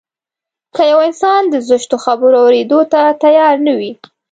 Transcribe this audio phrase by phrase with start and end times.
[0.75, 3.91] که يو انسان د زشتو خبرو اورېدو ته تيار نه وي.